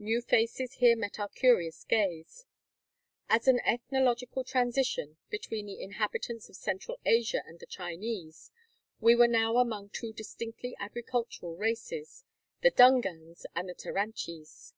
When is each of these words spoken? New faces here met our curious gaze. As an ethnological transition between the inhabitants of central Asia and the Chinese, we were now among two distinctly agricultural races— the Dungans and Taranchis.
New 0.00 0.20
faces 0.20 0.72
here 0.78 0.96
met 0.96 1.20
our 1.20 1.28
curious 1.28 1.84
gaze. 1.84 2.46
As 3.28 3.46
an 3.46 3.60
ethnological 3.60 4.42
transition 4.42 5.18
between 5.30 5.66
the 5.66 5.80
inhabitants 5.80 6.48
of 6.48 6.56
central 6.56 6.98
Asia 7.06 7.44
and 7.46 7.60
the 7.60 7.66
Chinese, 7.66 8.50
we 8.98 9.14
were 9.14 9.28
now 9.28 9.56
among 9.58 9.90
two 9.90 10.12
distinctly 10.12 10.74
agricultural 10.80 11.54
races— 11.56 12.24
the 12.64 12.72
Dungans 12.72 13.44
and 13.54 13.68
Taranchis. 13.78 14.72